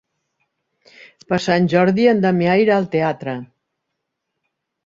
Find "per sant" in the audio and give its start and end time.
1.33-1.69